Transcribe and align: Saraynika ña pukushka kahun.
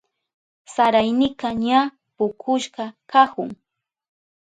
Saraynika 0.73 1.47
ña 1.63 1.79
pukushka 2.15 2.83
kahun. 3.11 3.51